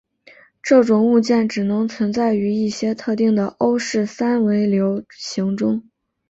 [0.63, 5.87] 这种物件只能存在于一些特定的欧氏三维流形中。